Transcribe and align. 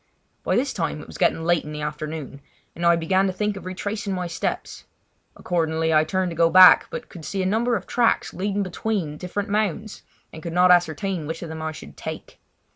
By 0.43 0.55
this 0.55 0.73
time 0.73 0.99
it 0.99 1.05
was 1.05 1.19
getting 1.19 1.43
late 1.43 1.63
in 1.63 1.71
the 1.71 1.83
afternoon, 1.83 2.41
and 2.75 2.83
I 2.87 2.95
began 2.95 3.27
to 3.27 3.31
think 3.31 3.55
of 3.55 3.65
retracing 3.67 4.15
my 4.15 4.25
steps. 4.25 4.85
Accordingly 5.35 5.93
I 5.93 6.05
turned 6.05 6.31
to 6.31 6.35
go 6.35 6.49
back, 6.49 6.87
but 6.89 7.07
could 7.07 7.23
see 7.23 7.43
a 7.43 7.45
number 7.45 7.75
of 7.75 7.85
tracks 7.85 8.33
leading 8.33 8.63
between 8.63 9.15
different 9.17 9.49
mounds 9.49 10.01
and 10.33 10.41
could 10.41 10.53
not 10.53 10.71
ascertain 10.71 11.27
which 11.27 11.43
of 11.43 11.49
them 11.49 11.61
I 11.61 11.71
should 11.71 11.97
take. 11.97 12.39